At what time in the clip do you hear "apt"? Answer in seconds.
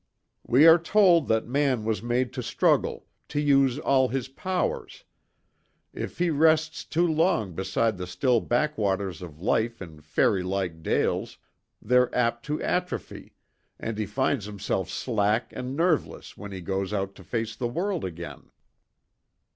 12.15-12.43